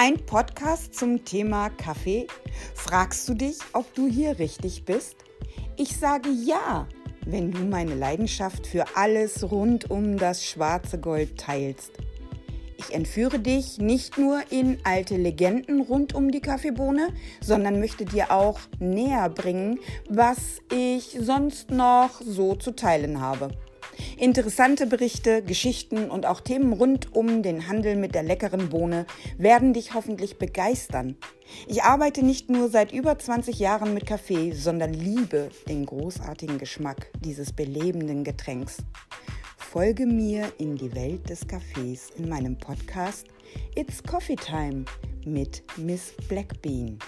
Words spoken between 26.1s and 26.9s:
und auch Themen